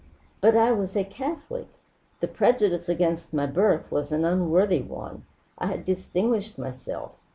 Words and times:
"But 0.41 0.57
I 0.57 0.71
was 0.71 0.97
a 0.97 1.03
Catholic! 1.03 1.67
The 2.21 2.27
prejudice 2.27 2.89
against 2.89 3.33
my 3.35 3.45
birth 3.45 3.91
was 3.91 4.11
an 4.11 4.25
unworthy 4.25 4.81
one. 4.81 5.25
I 5.59 5.67
had 5.67 5.85
distinguished 5.85 6.57
myself. 6.57 7.11